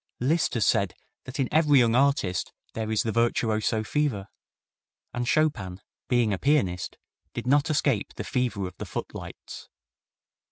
Liszt 0.19 0.55
has 0.55 0.65
said 0.65 0.95
that 1.25 1.39
in 1.39 1.47
every 1.53 1.77
young 1.77 1.93
artist 1.93 2.51
there 2.73 2.91
is 2.91 3.03
the 3.03 3.11
virtuoso 3.11 3.83
fever, 3.83 4.29
and 5.13 5.27
Chopin 5.27 5.79
being 6.07 6.33
a 6.33 6.39
pianist 6.39 6.97
did 7.35 7.45
not 7.45 7.69
escape 7.69 8.15
the 8.15 8.23
fever 8.23 8.65
of 8.65 8.75
the 8.77 8.87
footlights. 8.87 9.69